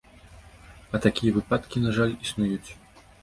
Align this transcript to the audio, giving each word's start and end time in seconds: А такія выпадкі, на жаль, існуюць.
А 0.97 1.01
такія 1.05 1.35
выпадкі, 1.37 1.83
на 1.85 1.93
жаль, 1.99 2.17
існуюць. 2.29 2.69